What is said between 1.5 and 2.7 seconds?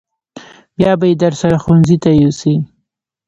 ښوونځي ته یوسې.